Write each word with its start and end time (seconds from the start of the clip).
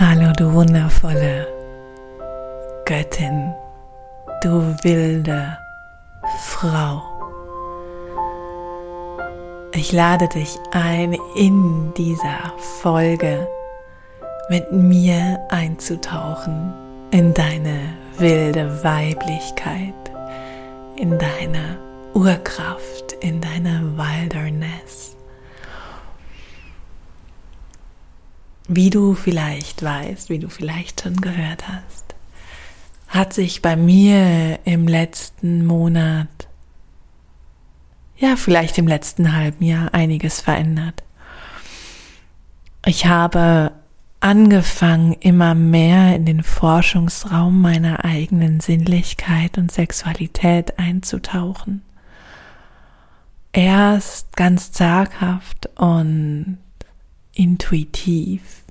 Hallo, 0.00 0.32
du 0.32 0.52
wundervolle 0.52 1.48
Göttin, 2.84 3.52
du 4.44 4.72
wilde 4.84 5.58
Frau. 6.38 7.02
Ich 9.72 9.90
lade 9.90 10.28
dich 10.28 10.56
ein, 10.70 11.16
in 11.34 11.92
dieser 11.94 12.52
Folge 12.80 13.48
mit 14.48 14.70
mir 14.70 15.40
einzutauchen 15.48 16.72
in 17.10 17.34
deine 17.34 17.80
wilde 18.18 18.84
Weiblichkeit, 18.84 19.94
in 20.94 21.18
deine 21.18 21.76
Urkraft, 22.14 23.14
in 23.18 23.40
deine 23.40 23.82
Wilderness. 23.96 25.17
Wie 28.70 28.90
du 28.90 29.14
vielleicht 29.14 29.82
weißt, 29.82 30.28
wie 30.28 30.38
du 30.38 30.50
vielleicht 30.50 31.00
schon 31.00 31.16
gehört 31.16 31.66
hast, 31.68 32.14
hat 33.08 33.32
sich 33.32 33.62
bei 33.62 33.76
mir 33.76 34.58
im 34.64 34.86
letzten 34.86 35.64
Monat, 35.64 36.28
ja 38.18 38.36
vielleicht 38.36 38.76
im 38.76 38.86
letzten 38.86 39.34
halben 39.34 39.64
Jahr 39.64 39.94
einiges 39.94 40.42
verändert. 40.42 41.02
Ich 42.84 43.06
habe 43.06 43.72
angefangen, 44.20 45.14
immer 45.14 45.54
mehr 45.54 46.14
in 46.14 46.26
den 46.26 46.42
Forschungsraum 46.42 47.62
meiner 47.62 48.04
eigenen 48.04 48.60
Sinnlichkeit 48.60 49.56
und 49.56 49.72
Sexualität 49.72 50.78
einzutauchen. 50.78 51.80
Erst 53.52 54.36
ganz 54.36 54.72
zaghaft 54.72 55.70
und 55.76 56.58
intuitiv. 57.38 58.64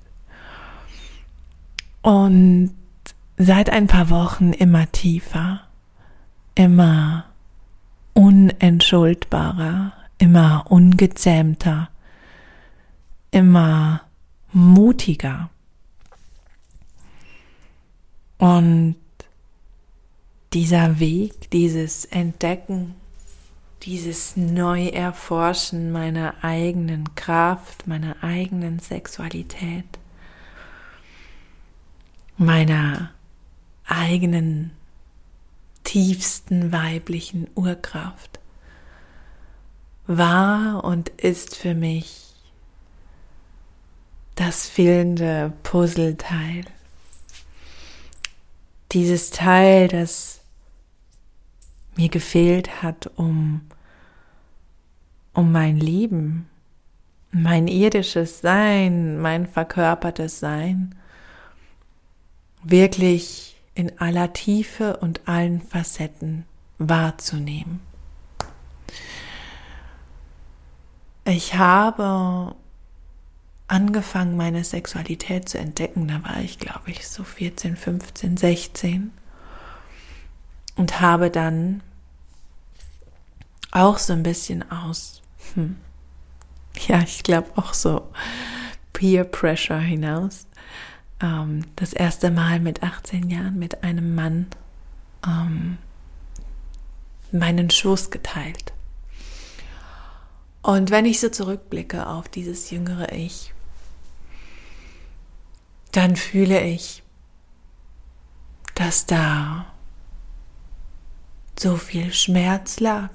Und 2.02 2.76
seit 3.38 3.70
ein 3.70 3.88
paar 3.88 4.10
Wochen 4.10 4.52
immer 4.54 4.92
tiefer, 4.92 5.62
immer 6.56 7.26
unentschuldbarer, 8.14 9.94
immer 10.18 10.66
ungezähmter, 10.70 11.90
immer 13.32 14.02
mutiger. 14.52 15.50
Und 18.38 18.96
dieser 20.54 21.00
Weg, 21.00 21.52
dieses 21.52 22.06
Entdecken 22.06 22.96
dieses 23.84 24.36
Neuerforschen 24.36 25.92
meiner 25.92 26.44
eigenen 26.44 27.16
Kraft, 27.16 27.88
meiner 27.88 28.16
eigenen 28.22 28.80
Sexualität, 28.80 29.86
meiner 32.38 33.12
eigenen 33.86 34.72
tiefsten 35.84 36.72
weiblichen 36.72 37.48
Urkraft 37.56 38.40
war 40.08 40.84
und 40.84 41.10
ist 41.10 41.56
für 41.56 41.74
mich 41.74 42.34
das 44.36 44.68
fehlende 44.68 45.54
Puzzleteil. 45.64 46.66
Dieses 48.92 49.32
Teil, 49.32 49.88
das 49.88 50.37
mir 51.98 52.10
gefehlt 52.10 52.82
hat, 52.82 53.12
um 53.16 53.62
um 55.34 55.52
mein 55.52 55.78
Leben, 55.78 56.50
mein 57.32 57.68
irdisches 57.68 58.42
Sein, 58.42 59.20
mein 59.20 59.46
verkörpertes 59.46 60.40
Sein 60.40 60.96
wirklich 62.64 63.56
in 63.76 64.00
aller 64.00 64.34
Tiefe 64.34 64.98
und 64.98 65.28
allen 65.28 65.62
Facetten 65.62 66.46
wahrzunehmen. 66.80 67.80
Ich 71.26 71.54
habe 71.56 72.56
angefangen, 73.68 74.38
meine 74.38 74.64
Sexualität 74.64 75.48
zu 75.48 75.60
entdecken. 75.60 76.08
Da 76.08 76.24
war 76.24 76.42
ich, 76.42 76.58
glaube 76.58 76.90
ich, 76.90 77.08
so 77.08 77.24
14, 77.24 77.76
15, 77.76 78.38
16 78.38 79.12
und 80.78 81.02
habe 81.02 81.30
dann 81.30 81.82
auch 83.72 83.98
so 83.98 84.14
ein 84.14 84.24
bisschen 84.24 84.70
aus 84.72 85.22
hm. 85.54 85.76
ja, 86.88 87.02
ich 87.02 87.24
glaube 87.24 87.50
auch 87.56 87.74
so 87.74 88.08
Peer 88.94 89.24
Pressure 89.24 89.80
hinaus. 89.80 90.48
Ähm, 91.22 91.66
das 91.76 91.94
erste 91.94 92.32
Mal 92.32 92.60
mit 92.60 92.84
18 92.84 93.30
Jahren 93.30 93.60
mit 93.60 93.84
einem 93.84 94.16
Mann 94.16 94.48
ähm, 95.26 95.78
meinen 97.32 97.70
Schoß 97.70 98.12
geteilt. 98.12 98.74
Und 100.62 100.92
wenn 100.92 101.06
ich 101.06 101.20
so 101.20 101.30
zurückblicke 101.30 102.08
auf 102.08 102.28
dieses 102.28 102.72
jüngere 102.72 103.12
Ich, 103.14 103.54
dann 105.92 106.16
fühle 106.16 106.62
ich, 106.62 107.04
dass 108.76 109.06
da 109.06 109.66
so 111.60 111.76
viel 111.76 112.14
Schmerz 112.14 112.80
lag 112.80 113.10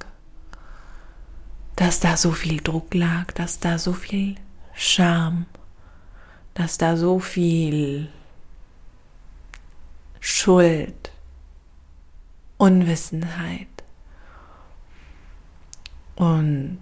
dass 1.76 2.00
da 2.00 2.16
so 2.16 2.32
viel 2.32 2.60
Druck 2.60 2.94
lag, 2.94 3.32
dass 3.32 3.58
da 3.58 3.78
so 3.78 3.92
viel 3.92 4.36
Scham, 4.74 5.46
dass 6.54 6.78
da 6.78 6.96
so 6.96 7.18
viel 7.18 8.08
Schuld, 10.20 11.10
Unwissenheit 12.56 13.66
und 16.14 16.80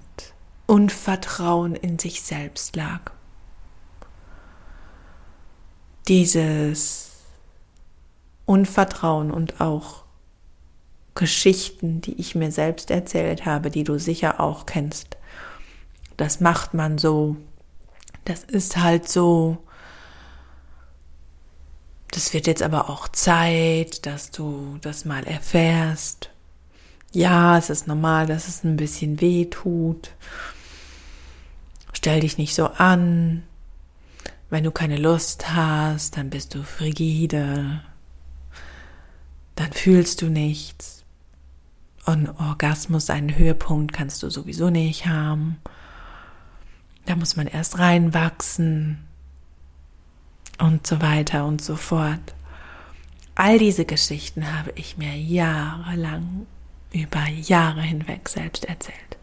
Unvertrauen 0.67 1.75
in 1.75 1.99
sich 1.99 2.23
selbst 2.23 2.77
lag. 2.77 3.13
Dieses 6.09 7.23
Unvertrauen 8.45 9.31
und 9.31 9.61
auch 9.61 10.05
Geschichten, 11.21 12.01
die 12.01 12.19
ich 12.19 12.35
mir 12.35 12.51
selbst 12.51 12.91
erzählt 12.91 13.45
habe, 13.45 13.71
die 13.71 13.85
du 13.85 13.99
sicher 13.99 14.41
auch 14.41 14.65
kennst. 14.65 15.19
Das 16.17 16.41
macht 16.41 16.73
man 16.73 16.97
so. 16.97 17.37
Das 18.25 18.43
ist 18.43 18.79
halt 18.79 19.07
so. 19.07 19.59
Das 22.11 22.33
wird 22.33 22.47
jetzt 22.47 22.63
aber 22.63 22.89
auch 22.89 23.07
Zeit, 23.07 24.07
dass 24.07 24.31
du 24.31 24.79
das 24.81 25.05
mal 25.05 25.25
erfährst. 25.25 26.31
Ja, 27.13 27.59
es 27.59 27.69
ist 27.69 27.87
normal, 27.87 28.27
dass 28.27 28.49
es 28.49 28.65
ein 28.65 28.79
bisschen 28.79 29.21
weh 29.21 29.45
tut. 29.45 30.13
Stell 31.93 32.21
dich 32.21 32.39
nicht 32.39 32.55
so 32.55 32.67
an. 32.67 33.43
Wenn 34.49 34.65
du 34.65 34.71
keine 34.71 34.97
Lust 34.97 35.55
hast, 35.55 36.17
dann 36.17 36.31
bist 36.31 36.55
du 36.55 36.63
frigide. 36.63 37.83
Dann 39.55 39.73
fühlst 39.73 40.23
du 40.23 40.31
nichts. 40.31 40.90
Und 42.07 42.29
Orgasmus, 42.41 43.11
einen 43.11 43.37
Höhepunkt 43.37 43.93
kannst 43.93 44.23
du 44.23 44.31
sowieso 44.31 44.71
nicht 44.71 45.07
haben. 45.07 45.59
Da 47.07 47.17
muss 47.17 47.37
man 47.37 47.47
erst 47.47 47.79
reinwachsen 47.79 48.99
und 50.59 50.87
so 50.87 51.01
weiter 51.01 51.47
und 51.47 51.63
so 51.63 51.77
fort. 51.77 52.35
All 53.35 53.59
diese 53.59 53.85
Geschichten 53.85 54.57
habe 54.57 54.73
ich 54.75 54.99
mir 54.99 55.17
jahrelang, 55.17 56.47
über 56.93 57.27
Jahre 57.29 57.83
hinweg 57.83 58.29
selbst 58.29 58.65
erzählt. 58.65 59.17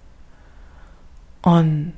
Und 1.41 1.94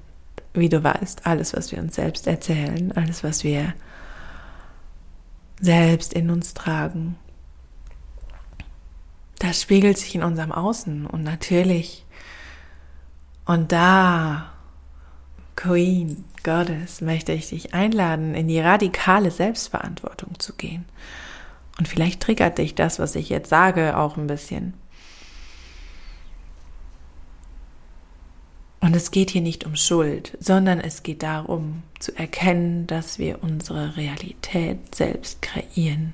wie 0.53 0.69
du 0.69 0.83
weißt, 0.83 1.25
alles, 1.25 1.53
was 1.53 1.71
wir 1.71 1.79
uns 1.79 1.95
selbst 1.95 2.27
erzählen, 2.27 2.91
alles, 2.93 3.23
was 3.23 3.43
wir 3.43 3.73
selbst 5.61 6.13
in 6.13 6.29
uns 6.29 6.53
tragen, 6.53 7.17
das 9.39 9.61
spiegelt 9.61 9.97
sich 9.97 10.15
in 10.15 10.23
unserem 10.23 10.51
Außen 10.51 11.05
und 11.05 11.23
natürlich 11.23 12.05
und 13.45 13.71
da 13.71 14.51
Queen, 15.55 16.23
Goddess, 16.43 17.01
möchte 17.01 17.33
ich 17.33 17.49
dich 17.49 17.73
einladen, 17.73 18.35
in 18.35 18.47
die 18.47 18.59
radikale 18.59 19.31
Selbstverantwortung 19.31 20.39
zu 20.39 20.53
gehen. 20.53 20.85
Und 21.77 21.87
vielleicht 21.87 22.21
triggert 22.21 22.57
dich 22.57 22.75
das, 22.75 22.99
was 22.99 23.15
ich 23.15 23.27
jetzt 23.29 23.49
sage, 23.49 23.97
auch 23.97 24.15
ein 24.15 24.27
bisschen. 24.27 24.73
Und 28.79 28.95
es 28.95 29.11
geht 29.11 29.31
hier 29.31 29.41
nicht 29.41 29.65
um 29.65 29.75
Schuld, 29.75 30.37
sondern 30.39 30.79
es 30.79 31.03
geht 31.03 31.23
darum 31.23 31.83
zu 31.99 32.15
erkennen, 32.15 32.87
dass 32.87 33.19
wir 33.19 33.43
unsere 33.43 33.97
Realität 33.97 34.95
selbst 34.95 35.41
kreieren 35.41 36.13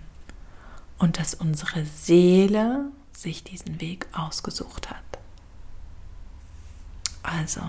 und 0.98 1.19
dass 1.19 1.36
unsere 1.36 1.86
Seele 1.86 2.86
sich 3.15 3.44
diesen 3.44 3.79
Weg 3.81 4.07
ausgesucht 4.13 4.89
hat. 4.89 5.03
Also, 7.23 7.62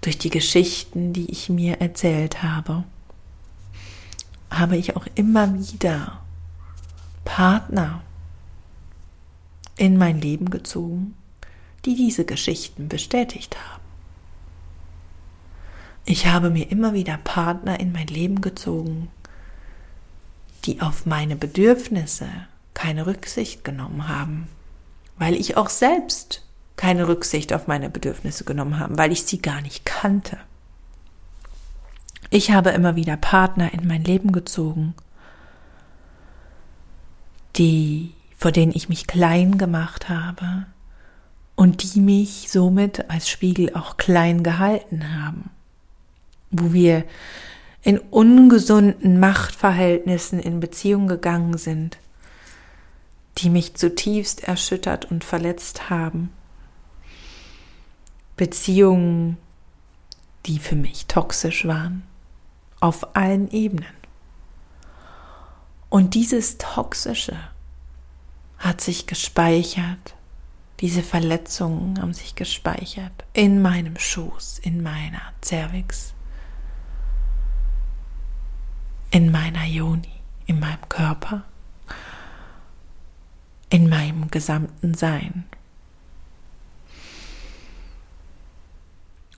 durch 0.00 0.18
die 0.18 0.30
Geschichten, 0.30 1.12
die 1.12 1.30
ich 1.30 1.48
mir 1.48 1.80
erzählt 1.80 2.42
habe, 2.42 2.84
habe 4.50 4.76
ich 4.76 4.96
auch 4.96 5.06
immer 5.14 5.54
wieder 5.58 6.20
Partner 7.24 8.02
in 9.76 9.96
mein 9.96 10.20
Leben 10.20 10.50
gezogen, 10.50 11.14
die 11.84 11.94
diese 11.94 12.24
Geschichten 12.24 12.88
bestätigt 12.88 13.56
haben. 13.56 13.82
Ich 16.04 16.26
habe 16.26 16.50
mir 16.50 16.70
immer 16.70 16.94
wieder 16.94 17.18
Partner 17.18 17.78
in 17.78 17.92
mein 17.92 18.06
Leben 18.06 18.40
gezogen, 18.40 19.08
die 20.64 20.80
auf 20.80 21.06
meine 21.06 21.36
Bedürfnisse 21.36 22.28
keine 22.78 23.06
Rücksicht 23.06 23.64
genommen 23.64 24.06
haben, 24.06 24.46
weil 25.18 25.34
ich 25.34 25.56
auch 25.56 25.68
selbst 25.68 26.44
keine 26.76 27.08
Rücksicht 27.08 27.52
auf 27.52 27.66
meine 27.66 27.90
Bedürfnisse 27.90 28.44
genommen 28.44 28.78
habe, 28.78 28.96
weil 28.96 29.10
ich 29.10 29.24
sie 29.24 29.42
gar 29.42 29.60
nicht 29.62 29.84
kannte. 29.84 30.38
Ich 32.30 32.52
habe 32.52 32.70
immer 32.70 32.94
wieder 32.94 33.16
Partner 33.16 33.74
in 33.74 33.88
mein 33.88 34.04
Leben 34.04 34.30
gezogen, 34.30 34.94
die, 37.56 38.14
vor 38.36 38.52
denen 38.52 38.70
ich 38.72 38.88
mich 38.88 39.08
klein 39.08 39.58
gemacht 39.58 40.08
habe 40.08 40.66
und 41.56 41.82
die 41.82 42.00
mich 42.00 42.46
somit 42.48 43.10
als 43.10 43.28
Spiegel 43.28 43.74
auch 43.74 43.96
klein 43.96 44.44
gehalten 44.44 45.20
haben, 45.20 45.50
wo 46.52 46.72
wir 46.72 47.02
in 47.82 47.98
ungesunden 47.98 49.18
Machtverhältnissen 49.18 50.38
in 50.38 50.60
Beziehung 50.60 51.08
gegangen 51.08 51.58
sind, 51.58 51.98
die 53.38 53.50
mich 53.50 53.74
zutiefst 53.74 54.44
erschüttert 54.44 55.04
und 55.04 55.24
verletzt 55.24 55.90
haben. 55.90 56.32
Beziehungen, 58.36 59.38
die 60.46 60.58
für 60.58 60.76
mich 60.76 61.06
toxisch 61.06 61.66
waren, 61.66 62.02
auf 62.80 63.16
allen 63.16 63.50
Ebenen. 63.50 63.96
Und 65.88 66.14
dieses 66.14 66.58
Toxische 66.58 67.38
hat 68.58 68.80
sich 68.80 69.06
gespeichert, 69.06 70.14
diese 70.80 71.02
Verletzungen 71.02 72.00
haben 72.00 72.14
sich 72.14 72.34
gespeichert 72.34 73.24
in 73.32 73.62
meinem 73.62 73.98
Schoß, 73.98 74.60
in 74.60 74.82
meiner 74.82 75.22
Cervix, 75.42 76.12
in 79.10 79.32
meiner 79.32 79.64
Joni, 79.64 80.20
in 80.46 80.60
meinem 80.60 80.88
Körper, 80.88 81.44
in 83.70 83.88
meinem 83.88 84.30
gesamten 84.30 84.94
Sein. 84.94 85.44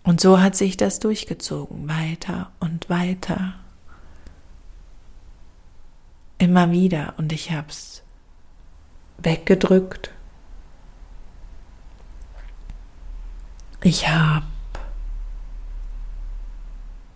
Und 0.03 0.21
so 0.21 0.41
hat 0.41 0.57
sich 0.57 0.77
das 0.77 0.99
durchgezogen, 0.99 1.89
weiter 1.89 2.51
und 2.59 2.89
weiter. 2.89 3.55
Immer 6.39 6.71
wieder. 6.71 7.15
Und 7.19 7.33
ich 7.33 7.53
habe 7.53 7.69
es 7.69 8.03
weggedrückt. 9.19 10.11
Ich 13.83 14.09
habe 14.09 14.47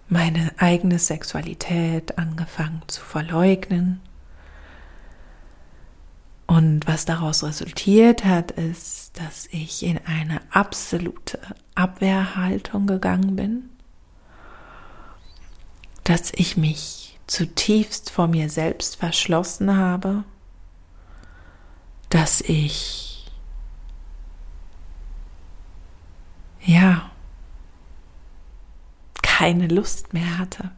meine 0.08 0.52
eigene 0.58 0.98
Sexualität 0.98 2.18
angefangen 2.18 2.82
zu 2.86 3.00
verleugnen. 3.00 4.00
Und 6.46 6.86
was 6.86 7.04
daraus 7.04 7.42
resultiert 7.42 8.24
hat, 8.24 8.50
ist, 8.50 9.18
dass 9.18 9.46
ich 9.50 9.82
in 9.82 9.98
eine 10.06 10.40
absolute 10.50 11.40
Abwehrhaltung 11.74 12.86
gegangen 12.86 13.34
bin, 13.36 13.70
dass 16.04 16.32
ich 16.34 16.56
mich 16.56 17.18
zutiefst 17.26 18.10
vor 18.10 18.26
mir 18.26 18.50
selbst 18.50 18.96
verschlossen 18.96 19.76
habe, 19.76 20.24
dass 22.10 22.42
ich 22.42 23.30
ja 26.60 27.10
keine 29.22 29.66
Lust 29.68 30.12
mehr 30.12 30.38
hatte, 30.38 30.70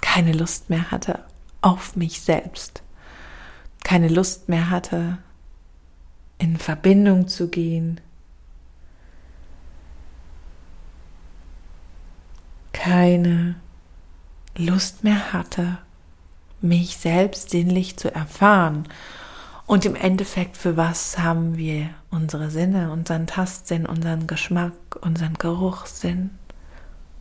keine 0.00 0.32
Lust 0.32 0.70
mehr 0.70 0.90
hatte 0.90 1.24
auf 1.60 1.96
mich 1.96 2.22
selbst 2.22 2.82
keine 3.84 4.08
Lust 4.08 4.48
mehr 4.48 4.70
hatte, 4.70 5.18
in 6.38 6.56
Verbindung 6.56 7.28
zu 7.28 7.48
gehen, 7.48 8.00
keine 12.72 13.56
Lust 14.56 15.04
mehr 15.04 15.32
hatte, 15.32 15.78
mich 16.60 16.96
selbst 16.96 17.50
sinnlich 17.50 17.96
zu 17.96 18.12
erfahren. 18.14 18.88
Und 19.66 19.84
im 19.84 19.94
Endeffekt, 19.94 20.56
für 20.56 20.76
was 20.76 21.18
haben 21.18 21.56
wir 21.56 21.90
unsere 22.10 22.50
Sinne, 22.50 22.90
unseren 22.90 23.26
Tastsinn, 23.26 23.84
unseren 23.84 24.26
Geschmack, 24.26 24.72
unseren 25.00 25.34
Geruchssinn, 25.34 26.30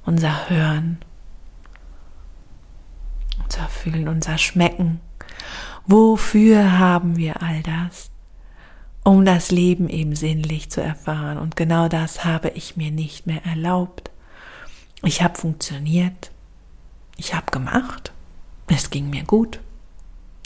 unser 0.06 0.50
Hören, 0.50 1.00
unser 3.44 3.68
Fühlen, 3.68 4.08
unser 4.08 4.38
Schmecken, 4.38 5.02
Wofür 5.88 6.80
haben 6.80 7.16
wir 7.16 7.42
all 7.42 7.64
das? 7.64 8.12
Um 9.06 9.24
das 9.24 9.52
Leben 9.52 9.88
eben 9.88 10.18
sinnlich 10.18 10.70
zu 10.70 10.82
erfahren. 10.82 11.38
Und 11.38 11.56
genau 11.56 11.88
das 11.88 12.26
habe 12.26 12.50
ich 12.50 12.76
mir 12.76 12.92
nicht 12.92 13.26
mehr 13.26 13.46
erlaubt. 13.46 14.12
Ich 15.04 15.22
habe 15.22 15.40
funktioniert. 15.40 16.32
Ich 17.16 17.34
habe 17.34 17.52
gemacht. 17.52 18.12
Es 18.68 18.90
ging 18.90 19.10
mir 19.10 19.24
gut. 19.24 19.62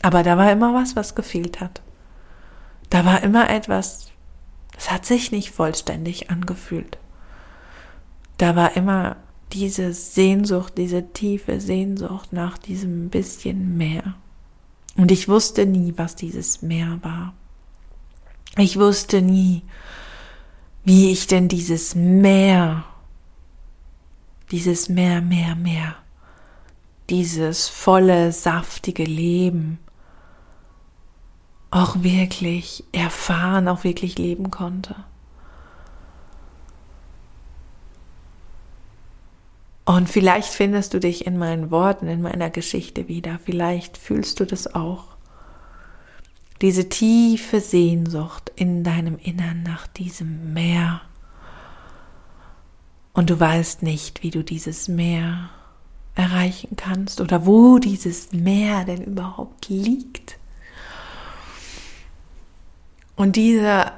Aber 0.03 0.21
da 0.21 0.37
war 0.37 0.51
immer 0.51 0.75
was, 0.75 0.95
was 0.95 1.15
gefehlt 1.15 1.59
hat. 1.59 1.81
Da 2.91 3.03
war 3.03 3.23
immer 3.23 3.49
etwas, 3.49 4.11
es 4.77 4.91
hat 4.91 5.07
sich 5.07 5.31
nicht 5.31 5.49
vollständig 5.49 6.29
angefühlt. 6.29 6.99
Da 8.37 8.55
war 8.55 8.75
immer 8.75 9.15
diese 9.53 9.93
Sehnsucht, 9.93 10.77
diese 10.77 11.13
tiefe 11.13 11.59
Sehnsucht 11.61 12.31
nach 12.31 12.59
diesem 12.59 13.09
bisschen 13.09 13.77
mehr. 13.77 14.15
Und 14.95 15.11
ich 15.11 15.27
wusste 15.27 15.65
nie, 15.65 15.93
was 15.97 16.15
dieses 16.15 16.61
Meer 16.61 16.99
war. 17.01 17.33
Ich 18.57 18.77
wusste 18.77 19.21
nie, 19.21 19.63
wie 20.83 21.11
ich 21.11 21.27
denn 21.27 21.47
dieses 21.47 21.95
Meer, 21.95 22.83
dieses 24.51 24.89
Meer, 24.89 25.21
Meer, 25.21 25.55
Meer, 25.55 25.95
dieses 27.09 27.67
volle, 27.67 28.31
saftige 28.31 29.03
Leben 29.03 29.79
auch 31.69 32.03
wirklich 32.03 32.83
erfahren, 32.91 33.69
auch 33.69 33.85
wirklich 33.85 34.17
leben 34.17 34.51
konnte. 34.51 34.95
Und 39.91 40.07
vielleicht 40.09 40.47
findest 40.47 40.93
du 40.93 41.01
dich 41.01 41.27
in 41.27 41.37
meinen 41.37 41.69
Worten, 41.69 42.07
in 42.07 42.21
meiner 42.21 42.49
Geschichte 42.49 43.09
wieder. 43.09 43.39
Vielleicht 43.43 43.97
fühlst 43.97 44.39
du 44.39 44.45
das 44.45 44.73
auch. 44.73 45.17
Diese 46.61 46.87
tiefe 46.87 47.59
Sehnsucht 47.59 48.53
in 48.55 48.85
deinem 48.85 49.17
Innern 49.17 49.63
nach 49.63 49.87
diesem 49.87 50.53
Meer. 50.53 51.01
Und 53.11 53.29
du 53.31 53.37
weißt 53.37 53.83
nicht, 53.83 54.23
wie 54.23 54.29
du 54.29 54.45
dieses 54.45 54.87
Meer 54.87 55.49
erreichen 56.15 56.77
kannst 56.77 57.19
oder 57.19 57.45
wo 57.45 57.77
dieses 57.77 58.31
Meer 58.31 58.85
denn 58.85 59.03
überhaupt 59.03 59.67
liegt. 59.67 60.37
Und 63.17 63.35
dieser 63.35 63.91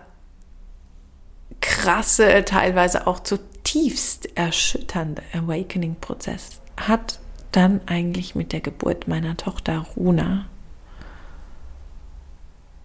krasse, 1.62 2.44
teilweise 2.46 3.06
auch 3.06 3.20
zu 3.20 3.38
tiefst 3.64 4.38
erschütternde 4.38 5.24
Awakening-Prozess 5.34 6.62
hat 6.78 7.20
dann 7.52 7.82
eigentlich 7.86 8.36
mit 8.36 8.52
der 8.52 8.62
Geburt 8.62 9.08
meiner 9.08 9.38
Tochter 9.38 9.86
Runa 9.96 10.46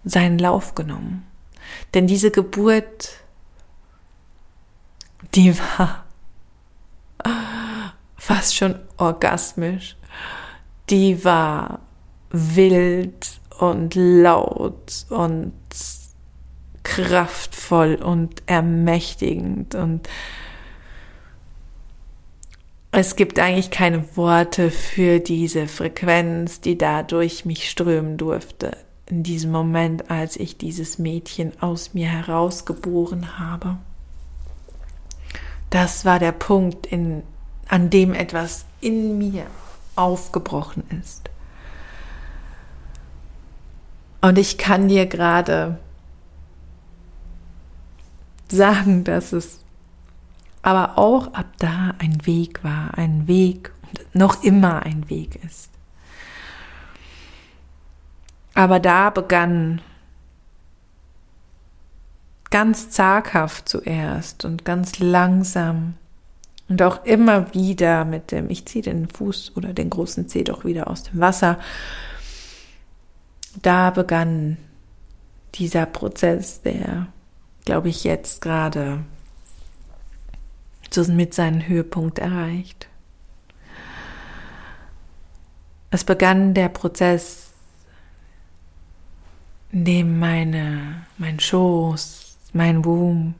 seinen 0.03 0.39
Lauf 0.39 0.75
genommen. 0.75 1.25
Denn 1.93 2.07
diese 2.07 2.31
Geburt, 2.31 3.19
die 5.35 5.57
war 5.57 6.05
fast 8.17 8.55
schon 8.55 8.79
orgasmisch. 8.97 9.97
Die 10.89 11.23
war 11.23 11.79
wild 12.31 13.39
und 13.59 13.95
laut 13.95 15.05
und 15.09 15.53
kraftvoll 16.83 17.95
und 17.95 18.41
ermächtigend 18.45 19.75
und 19.75 20.07
es 22.99 23.15
gibt 23.15 23.39
eigentlich 23.39 23.71
keine 23.71 24.17
Worte 24.17 24.71
für 24.71 25.21
diese 25.21 25.67
Frequenz, 25.67 26.59
die 26.59 26.77
da 26.77 27.01
durch 27.01 27.45
mich 27.45 27.69
strömen 27.69 28.17
durfte. 28.17 28.75
In 29.05 29.23
diesem 29.23 29.51
Moment, 29.51 30.11
als 30.11 30.35
ich 30.35 30.57
dieses 30.57 30.99
Mädchen 30.99 31.53
aus 31.61 31.93
mir 31.93 32.07
herausgeboren 32.07 33.39
habe. 33.39 33.77
Das 35.69 36.03
war 36.03 36.19
der 36.19 36.33
Punkt, 36.33 36.87
in, 36.87 37.23
an 37.69 37.89
dem 37.89 38.13
etwas 38.13 38.65
in 38.81 39.17
mir 39.17 39.45
aufgebrochen 39.95 40.83
ist. 41.01 41.29
Und 44.19 44.37
ich 44.37 44.57
kann 44.57 44.89
dir 44.89 45.05
gerade 45.05 45.79
sagen, 48.49 49.05
dass 49.05 49.31
es 49.31 49.58
aber 50.61 50.97
auch 50.97 51.33
ab 51.33 51.47
da 51.57 51.93
ein 51.99 52.25
Weg 52.25 52.63
war, 52.63 52.97
ein 52.97 53.27
Weg 53.27 53.71
und 53.83 54.15
noch 54.15 54.43
immer 54.43 54.83
ein 54.83 55.09
Weg 55.09 55.43
ist. 55.43 55.69
Aber 58.53 58.79
da 58.79 59.09
begann 59.09 59.81
ganz 62.49 62.89
zaghaft 62.89 63.69
zuerst 63.69 64.43
und 64.43 64.65
ganz 64.65 64.99
langsam 64.99 65.93
und 66.67 66.81
auch 66.81 67.03
immer 67.03 67.53
wieder 67.53 68.05
mit 68.05 68.31
dem, 68.31 68.49
ich 68.49 68.65
ziehe 68.65 68.83
den 68.83 69.07
Fuß 69.07 69.53
oder 69.55 69.73
den 69.73 69.89
großen 69.89 70.27
Zeh 70.27 70.43
doch 70.43 70.65
wieder 70.65 70.87
aus 70.87 71.03
dem 71.03 71.19
Wasser. 71.19 71.57
Da 73.61 73.89
begann 73.89 74.57
dieser 75.55 75.87
Prozess, 75.87 76.61
der, 76.61 77.07
glaube 77.65 77.89
ich, 77.89 78.03
jetzt 78.03 78.41
gerade 78.41 78.99
mit 81.09 81.33
seinen 81.33 81.67
Höhepunkt 81.67 82.19
erreicht. 82.19 82.87
Es 85.91 86.03
begann 86.03 86.53
der 86.53 86.69
Prozess 86.69 87.49
in 89.71 89.85
dem 89.85 90.19
meine, 90.19 91.05
mein 91.17 91.39
Schoß, 91.39 92.37
mein 92.53 92.83
Womb 92.85 93.35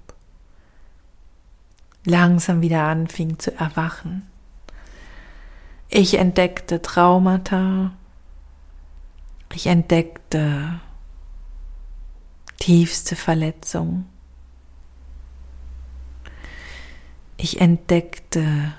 langsam 2.05 2.61
wieder 2.61 2.83
anfing 2.83 3.39
zu 3.39 3.55
erwachen. 3.55 4.27
Ich 5.89 6.15
entdeckte 6.15 6.81
Traumata, 6.81 7.91
ich 9.53 9.65
entdeckte 9.67 10.79
tiefste 12.57 13.15
Verletzungen, 13.15 14.07
ich 17.39 17.61
entdeckte 17.61 18.73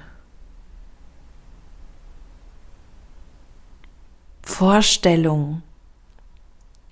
Vorstellungen, 4.42 5.62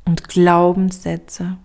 und 0.09 0.27
Glaubenssätze. 0.27 1.59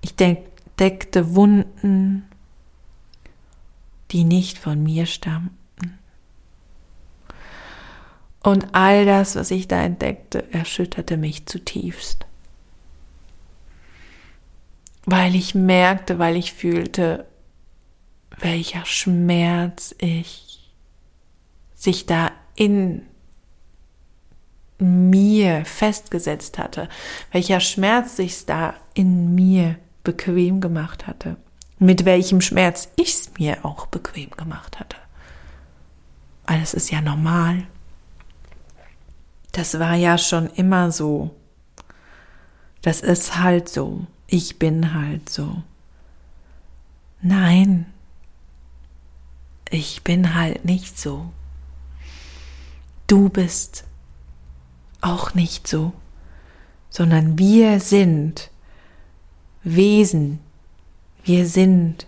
Ich 0.00 0.18
entdeckte 0.18 1.34
Wunden, 1.34 2.24
die 4.10 4.24
nicht 4.24 4.58
von 4.58 4.82
mir 4.82 5.04
stammten. 5.04 5.98
Und 8.42 8.74
all 8.74 9.04
das, 9.04 9.36
was 9.36 9.50
ich 9.50 9.68
da 9.68 9.82
entdeckte, 9.82 10.50
erschütterte 10.52 11.18
mich 11.18 11.44
zutiefst. 11.46 12.24
Weil 15.04 15.34
ich 15.34 15.54
merkte, 15.54 16.18
weil 16.18 16.36
ich 16.36 16.54
fühlte, 16.54 17.26
welcher 18.40 18.84
Schmerz 18.84 19.94
ich 19.98 20.72
sich 21.74 22.06
da 22.06 22.30
in 22.56 23.02
mir 24.78 25.64
festgesetzt 25.64 26.58
hatte, 26.58 26.88
welcher 27.32 27.60
Schmerz 27.60 28.16
sich 28.16 28.46
da 28.46 28.74
in 28.94 29.34
mir 29.34 29.76
bequem 30.02 30.60
gemacht 30.60 31.06
hatte, 31.06 31.36
mit 31.78 32.04
welchem 32.04 32.40
Schmerz 32.40 32.88
ich 32.96 33.14
es 33.14 33.30
mir 33.38 33.64
auch 33.64 33.86
bequem 33.86 34.30
gemacht 34.30 34.78
hatte. 34.78 34.96
Alles 36.46 36.74
ist 36.74 36.90
ja 36.90 37.00
normal. 37.00 37.66
Das 39.52 39.78
war 39.78 39.94
ja 39.94 40.18
schon 40.18 40.48
immer 40.48 40.90
so. 40.90 41.34
Das 42.82 43.00
ist 43.00 43.38
halt 43.38 43.68
so. 43.68 44.06
Ich 44.26 44.58
bin 44.58 44.92
halt 44.94 45.30
so. 45.30 45.62
Nein, 47.22 47.86
ich 49.74 50.04
bin 50.04 50.34
halt 50.34 50.64
nicht 50.64 50.98
so. 50.98 51.26
Du 53.08 53.28
bist 53.28 53.84
auch 55.00 55.34
nicht 55.34 55.66
so, 55.66 55.92
sondern 56.90 57.38
wir 57.38 57.80
sind 57.80 58.50
Wesen, 59.64 60.38
wir 61.24 61.46
sind 61.46 62.06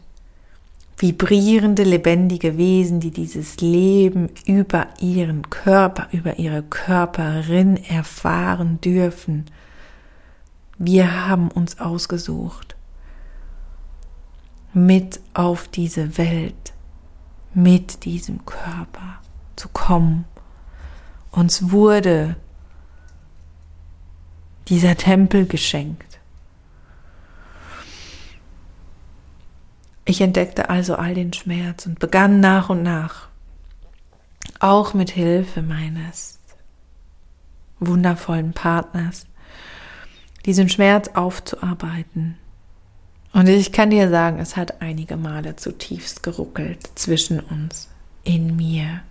vibrierende, 0.97 1.83
lebendige 1.83 2.57
Wesen, 2.57 3.01
die 3.01 3.11
dieses 3.11 3.61
Leben 3.61 4.31
über 4.47 4.87
ihren 5.01 5.51
Körper, 5.51 6.07
über 6.13 6.39
ihre 6.39 6.63
Körperin 6.63 7.77
erfahren 7.85 8.81
dürfen. 8.81 9.47
Wir 10.79 11.27
haben 11.27 11.51
uns 11.51 11.81
ausgesucht, 11.81 12.77
mit 14.73 15.21
auf 15.35 15.67
diese 15.69 16.17
Welt, 16.17 16.73
mit 17.57 18.05
diesem 18.05 18.45
Körper 18.45 19.21
zu 19.57 19.71
kommen. 19.71 20.27
Uns 21.31 21.71
wurde 21.71 22.37
dieser 24.69 24.95
Tempel 24.97 25.47
geschenkt. 25.47 26.21
Ich 30.05 30.21
entdeckte 30.21 30.69
also 30.69 30.97
all 30.97 31.15
den 31.15 31.33
Schmerz 31.33 31.87
und 31.87 31.99
begann 31.99 32.41
nach 32.41 32.69
und 32.69 32.83
nach, 32.83 33.29
auch 34.61 34.93
mit 34.93 35.11
Hilfe 35.11 35.63
meines 35.63 36.39
wundervollen 37.81 38.53
Partners, 38.53 39.27
diesen 40.45 40.69
Schmerz 40.69 41.09
aufzuarbeiten. 41.15 42.37
Und 43.37 43.49
ich 43.49 43.71
kann 43.71 43.91
dir 43.91 44.09
sagen, 44.09 44.39
es 44.39 44.57
hat 44.57 44.81
einige 44.81 45.19
Male 45.19 45.57
zutiefst 45.57 46.23
geruckelt 46.23 46.89
zwischen 46.95 47.39
uns, 47.39 47.91
in 48.25 48.57
mir. 48.57 49.03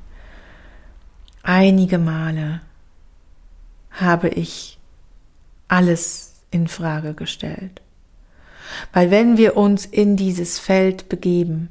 Einige 1.43 1.99
Male 1.99 2.61
habe 3.91 4.29
ich 4.29 4.79
alles 5.67 6.33
in 6.49 6.67
Frage 6.67 7.13
gestellt. 7.13 7.83
Weil 8.93 9.11
wenn 9.11 9.37
wir 9.37 9.55
uns 9.55 9.85
in 9.85 10.17
dieses 10.17 10.57
Feld 10.57 11.07
begeben, 11.07 11.69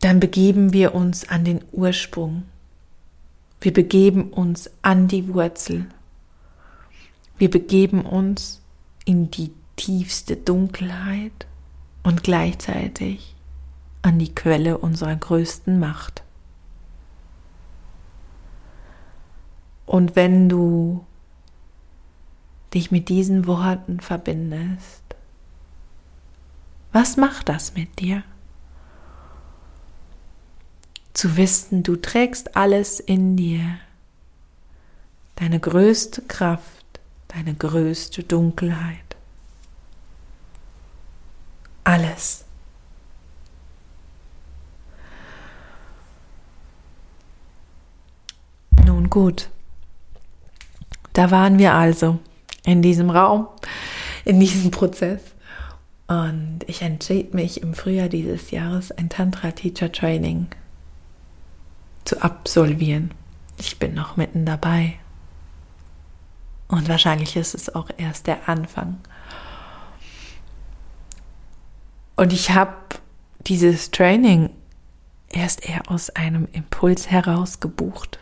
dann 0.00 0.20
begeben 0.20 0.72
wir 0.72 0.94
uns 0.94 1.28
an 1.28 1.44
den 1.44 1.60
Ursprung. 1.70 2.44
Wir 3.60 3.74
begeben 3.74 4.30
uns 4.30 4.70
an 4.80 5.06
die 5.06 5.28
Wurzel. 5.34 5.84
Wir 7.36 7.50
begeben 7.50 8.06
uns 8.06 8.62
in 9.04 9.30
die 9.30 9.52
tiefste 9.76 10.36
Dunkelheit 10.36 11.46
und 12.02 12.22
gleichzeitig 12.22 13.34
an 14.02 14.18
die 14.18 14.34
Quelle 14.34 14.78
unserer 14.78 15.16
größten 15.16 15.78
Macht. 15.78 16.22
Und 19.86 20.16
wenn 20.16 20.48
du 20.48 21.04
dich 22.74 22.90
mit 22.90 23.08
diesen 23.08 23.46
Worten 23.46 24.00
verbindest. 24.00 25.02
Was 26.92 27.16
macht 27.16 27.48
das 27.48 27.74
mit 27.74 28.00
dir? 28.00 28.22
Zu 31.12 31.36
wissen, 31.36 31.84
du 31.84 31.96
trägst 31.96 32.56
alles 32.56 32.98
in 32.98 33.36
dir, 33.36 33.78
deine 35.36 35.60
größte 35.60 36.22
Kraft, 36.22 36.84
deine 37.28 37.54
größte 37.54 38.24
Dunkelheit. 38.24 39.03
Alles. 42.14 42.44
Nun 48.84 49.10
gut, 49.10 49.50
da 51.12 51.30
waren 51.30 51.58
wir 51.58 51.74
also 51.74 52.20
in 52.64 52.82
diesem 52.82 53.10
Raum, 53.10 53.48
in 54.24 54.38
diesem 54.38 54.70
Prozess. 54.70 55.20
Und 56.06 56.60
ich 56.66 56.82
entschied 56.82 57.34
mich 57.34 57.62
im 57.62 57.74
Frühjahr 57.74 58.08
dieses 58.08 58.50
Jahres 58.50 58.92
ein 58.92 59.08
Tantra 59.08 59.50
Teacher 59.50 59.90
Training 59.90 60.48
zu 62.04 62.22
absolvieren. 62.22 63.12
Ich 63.56 63.78
bin 63.78 63.94
noch 63.94 64.16
mitten 64.16 64.44
dabei. 64.44 64.98
Und 66.68 66.88
wahrscheinlich 66.88 67.36
ist 67.36 67.54
es 67.54 67.74
auch 67.74 67.88
erst 67.96 68.26
der 68.26 68.48
Anfang. 68.48 68.98
Und 72.16 72.32
ich 72.32 72.50
habe 72.50 72.74
dieses 73.46 73.90
Training 73.90 74.50
erst 75.28 75.68
eher 75.68 75.90
aus 75.90 76.10
einem 76.10 76.46
Impuls 76.52 77.10
heraus 77.10 77.60
gebucht. 77.60 78.20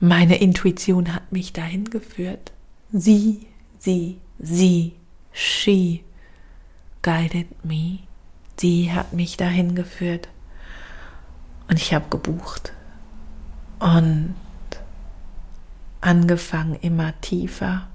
Meine 0.00 0.36
Intuition 0.38 1.14
hat 1.14 1.32
mich 1.32 1.52
dahin 1.52 1.86
geführt. 1.90 2.52
Sie, 2.92 3.46
sie, 3.78 4.18
sie, 4.38 4.94
she 5.32 6.04
guided 7.02 7.64
me. 7.64 8.00
Sie 8.58 8.92
hat 8.92 9.12
mich 9.12 9.36
dahin 9.36 9.74
geführt. 9.74 10.28
Und 11.68 11.78
ich 11.78 11.92
habe 11.92 12.08
gebucht. 12.08 12.72
Und 13.78 14.34
angefangen 16.00 16.74
immer 16.80 17.18
tiefer 17.20 17.88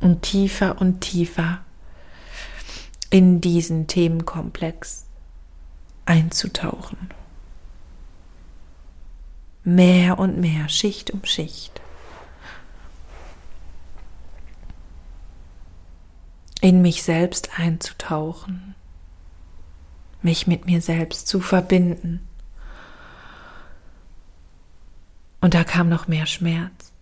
und 0.00 0.22
tiefer 0.22 0.80
und 0.80 1.00
tiefer 1.00 1.60
in 3.10 3.40
diesen 3.40 3.86
Themenkomplex 3.86 5.06
einzutauchen. 6.06 7.10
Mehr 9.62 10.18
und 10.18 10.38
mehr, 10.38 10.68
Schicht 10.68 11.10
um 11.10 11.24
Schicht. 11.24 11.80
In 16.62 16.82
mich 16.82 17.02
selbst 17.02 17.58
einzutauchen, 17.58 18.74
mich 20.22 20.46
mit 20.46 20.66
mir 20.66 20.80
selbst 20.80 21.26
zu 21.26 21.40
verbinden. 21.40 22.26
Und 25.40 25.54
da 25.54 25.64
kam 25.64 25.88
noch 25.88 26.06
mehr 26.06 26.26
Schmerz. 26.26 26.92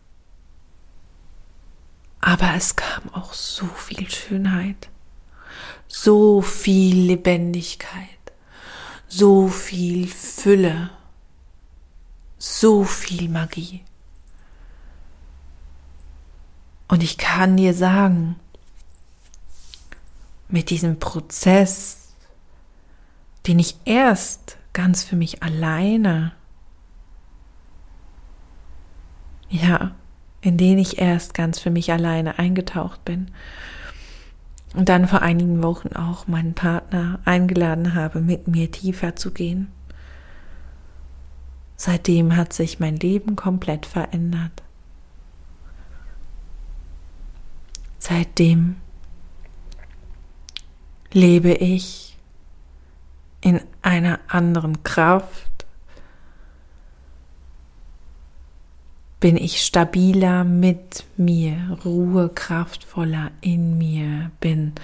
Aber 2.20 2.54
es 2.54 2.76
kam 2.76 3.08
auch 3.12 3.32
so 3.32 3.66
viel 3.66 4.10
Schönheit, 4.10 4.88
so 5.86 6.42
viel 6.42 7.06
Lebendigkeit, 7.06 8.18
so 9.06 9.48
viel 9.48 10.08
Fülle, 10.08 10.90
so 12.38 12.84
viel 12.84 13.28
Magie. 13.28 13.84
Und 16.88 17.02
ich 17.02 17.18
kann 17.18 17.56
dir 17.56 17.74
sagen, 17.74 18.36
mit 20.48 20.70
diesem 20.70 20.98
Prozess, 20.98 22.14
den 23.46 23.58
ich 23.58 23.76
erst 23.84 24.56
ganz 24.72 25.04
für 25.04 25.16
mich 25.16 25.42
alleine, 25.42 26.32
ja, 29.50 29.94
in 30.48 30.56
den 30.56 30.78
ich 30.78 30.98
erst 30.98 31.34
ganz 31.34 31.58
für 31.58 31.70
mich 31.70 31.92
alleine 31.92 32.38
eingetaucht 32.38 33.04
bin 33.04 33.30
und 34.74 34.88
dann 34.88 35.06
vor 35.06 35.20
einigen 35.20 35.62
Wochen 35.62 35.94
auch 35.94 36.26
meinen 36.26 36.54
Partner 36.54 37.20
eingeladen 37.26 37.94
habe, 37.94 38.22
mit 38.22 38.48
mir 38.48 38.70
tiefer 38.70 39.14
zu 39.14 39.30
gehen. 39.30 39.70
Seitdem 41.76 42.34
hat 42.34 42.54
sich 42.54 42.80
mein 42.80 42.96
Leben 42.96 43.36
komplett 43.36 43.84
verändert. 43.84 44.62
Seitdem 47.98 48.76
lebe 51.12 51.52
ich 51.52 52.16
in 53.42 53.60
einer 53.82 54.18
anderen 54.28 54.82
Kraft, 54.82 55.47
bin 59.20 59.36
ich 59.36 59.64
stabiler 59.64 60.44
mit 60.44 61.04
mir, 61.16 61.78
Ruhe 61.84 62.28
kraftvoller 62.28 63.30
in 63.40 63.76
mir, 63.76 64.30
bin 64.40 64.74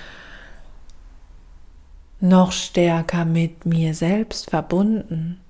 noch 2.21 2.53
stärker 2.53 3.25
mit 3.25 3.67
mir 3.67 3.95
selbst 3.95 4.50
verbunden. 4.50 5.41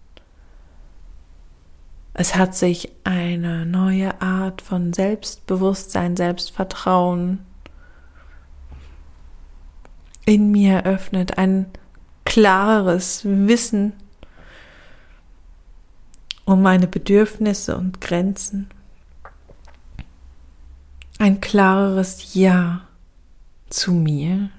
Es 2.12 2.36
hat 2.36 2.54
sich 2.54 2.92
eine 3.04 3.64
neue 3.66 4.20
Art 4.20 4.60
von 4.60 4.92
Selbstbewusstsein, 4.92 6.16
Selbstvertrauen 6.16 7.40
in 10.26 10.50
mir 10.50 10.78
eröffnet, 10.78 11.38
ein 11.38 11.66
klareres 12.24 13.22
Wissen 13.24 13.94
um 16.44 16.62
meine 16.62 16.86
Bedürfnisse 16.86 17.76
und 17.76 18.00
Grenzen. 18.00 18.68
Ein 21.18 21.40
klareres 21.40 22.34
Ja 22.34 22.82
zu 23.70 23.92
mir 23.92 24.50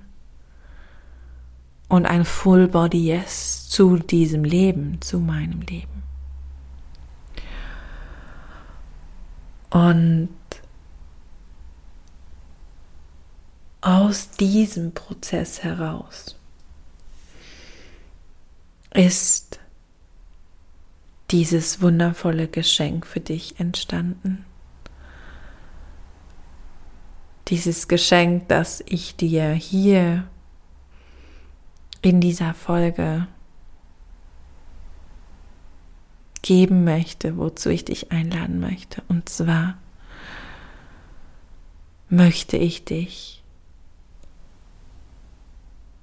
und 1.88 2.06
ein 2.06 2.26
Full 2.26 2.68
Body 2.68 3.08
Yes 3.08 3.70
zu 3.70 3.98
diesem 3.98 4.44
Leben, 4.44 5.02
zu 5.02 5.20
meinem 5.20 5.62
Leben. 5.62 6.04
Und 9.70 10.30
aus 13.82 14.32
diesem 14.32 14.94
Prozess 14.94 15.62
heraus 15.62 16.38
ist 18.94 19.60
dieses 21.32 21.82
wundervolle 21.82 22.48
Geschenk 22.48 23.06
für 23.06 23.20
dich 23.20 23.60
entstanden. 23.60 24.46
Dieses 27.48 27.88
Geschenk, 27.88 28.48
das 28.48 28.84
ich 28.88 29.16
dir 29.16 29.52
hier 29.52 30.28
in 32.02 32.22
dieser 32.22 32.54
Folge 32.54 33.28
geben 36.42 36.84
möchte, 36.84 37.38
wozu 37.38 37.70
ich 37.70 37.86
dich 37.86 38.12
einladen 38.12 38.60
möchte. 38.60 39.02
Und 39.08 39.30
zwar 39.30 39.80
möchte 42.10 42.58
ich 42.58 42.86
dich 42.86 43.44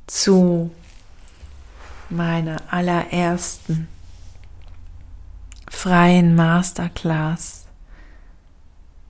zu 0.09 0.73
meiner 2.11 2.61
allerersten 2.73 3.89
freien 5.83 6.37
Masterclass 6.37 7.67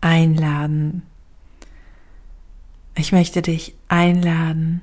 einladen. 0.00 1.02
Ich 2.94 3.12
möchte 3.12 3.42
dich 3.42 3.74
einladen, 3.88 4.80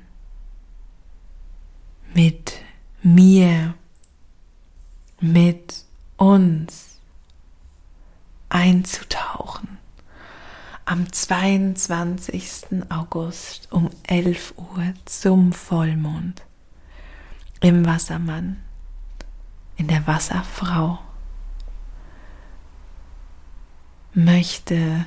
mit 2.14 2.62
mir, 3.02 3.74
mit 5.18 5.84
uns 6.16 7.00
einzutauchen. 8.50 9.78
Am 10.84 11.12
22. 11.12 12.84
August 12.88 13.66
um 13.72 13.90
11 14.06 14.54
Uhr 14.56 14.94
zum 15.06 15.52
Vollmond 15.52 16.40
im 17.60 17.84
Wassermann, 17.84 18.62
in 19.76 19.88
der 19.88 20.06
Wasserfrau 20.06 21.00
möchte 24.14 25.06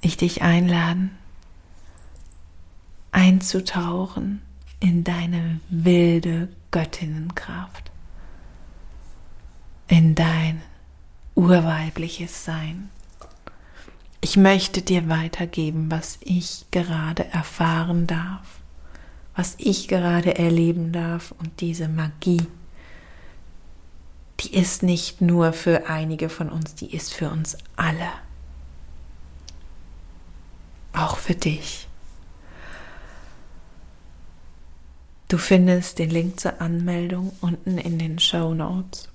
ich 0.00 0.16
dich 0.16 0.42
einladen, 0.42 1.10
einzutauchen 3.10 4.42
in 4.80 5.02
deine 5.02 5.60
wilde 5.68 6.48
Göttinnenkraft, 6.70 7.90
in 9.88 10.14
dein 10.14 10.62
urweibliches 11.34 12.44
Sein. 12.44 12.90
Ich 14.20 14.36
möchte 14.36 14.82
dir 14.82 15.08
weitergeben, 15.08 15.90
was 15.90 16.18
ich 16.20 16.66
gerade 16.70 17.26
erfahren 17.28 18.06
darf, 18.06 18.60
was 19.34 19.54
ich 19.58 19.88
gerade 19.88 20.36
erleben 20.36 20.92
darf 20.92 21.32
und 21.38 21.60
diese 21.60 21.88
Magie 21.88 22.46
die 24.40 24.54
ist 24.54 24.82
nicht 24.82 25.20
nur 25.20 25.52
für 25.52 25.88
einige 25.88 26.28
von 26.28 26.48
uns, 26.48 26.74
die 26.74 26.94
ist 26.94 27.12
für 27.12 27.30
uns 27.30 27.56
alle. 27.76 28.10
Auch 30.92 31.16
für 31.16 31.34
dich. 31.34 31.88
Du 35.28 35.36
findest 35.36 35.98
den 35.98 36.10
Link 36.10 36.40
zur 36.40 36.60
Anmeldung 36.60 37.32
unten 37.40 37.76
in 37.76 37.98
den 37.98 38.18
Show 38.18 38.54
Notes. 38.54 39.08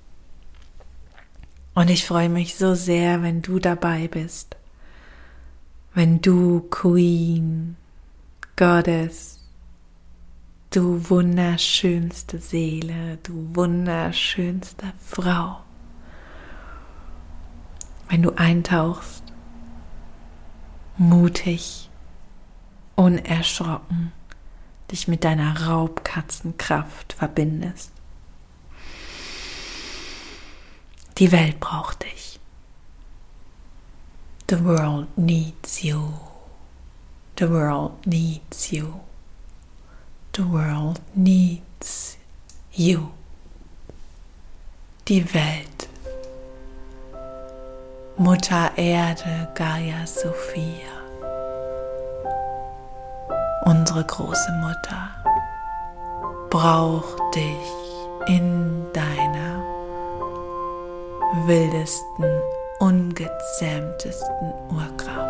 Und 1.74 1.90
ich 1.90 2.06
freue 2.06 2.30
mich 2.30 2.56
so 2.56 2.76
sehr, 2.76 3.24
wenn 3.24 3.42
du 3.42 3.58
dabei 3.58 4.08
bist. 4.08 4.56
Wenn 5.96 6.22
du 6.22 6.62
Queen, 6.70 7.78
Goddess, 8.56 9.43
Du 10.74 11.08
wunderschönste 11.08 12.40
Seele, 12.40 13.20
du 13.22 13.56
wunderschönste 13.56 14.92
Frau. 15.06 15.60
Wenn 18.10 18.24
du 18.24 18.32
eintauchst, 18.32 19.22
mutig, 20.98 21.92
unerschrocken, 22.96 24.14
dich 24.90 25.08
mit 25.08 25.24
deiner 25.24 25.68
Raubkatzenkraft 25.68 27.14
verbindest. 27.14 27.92
Die 31.20 31.32
Welt 31.32 31.60
braucht 31.60 32.04
dich. 32.04 32.40
The 34.50 34.66
world 34.66 35.16
needs 35.20 35.84
you. 35.84 36.14
The 37.38 37.48
world 37.48 38.08
needs 38.08 38.72
you. 38.72 38.96
The 40.36 40.48
world 40.48 41.00
needs 41.14 42.18
you. 42.72 43.12
Die 45.08 45.24
Welt 45.32 45.88
Mutter 48.18 48.72
Erde, 48.76 49.48
Gaia 49.54 50.08
Sophia, 50.08 50.90
unsere 53.66 54.04
große 54.04 54.52
Mutter, 54.54 55.10
braucht 56.50 57.36
dich 57.36 58.28
in 58.28 58.88
deiner 58.92 59.62
wildesten, 61.46 62.42
ungezähmtesten 62.80 64.52
Urkraft. 64.72 65.23